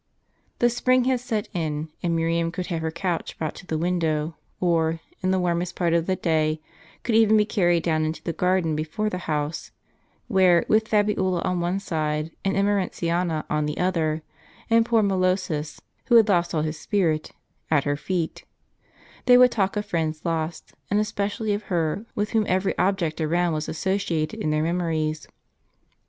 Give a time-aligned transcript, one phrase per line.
[0.57, 4.35] The spring had set in, and Miriam could have her couch brought to the window,
[4.59, 6.59] or, in the warmest part of the day,
[7.03, 9.69] could even be carried down into the garden before the house,
[10.27, 14.23] where, with Fabiola on one side and Emerentiana on the other,
[14.71, 17.33] and poor Molossus, who had lost all his spirit,
[17.69, 18.43] at her feet,
[19.27, 23.53] they would talk of friends lost, and especially of her with whom every object around
[23.53, 25.27] was associated in their memories.